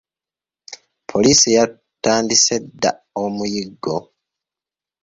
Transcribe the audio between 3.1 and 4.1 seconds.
omuyiggo.